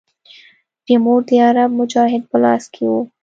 [0.87, 2.93] ريموټ د عرب مجاهد په لاس کښې و.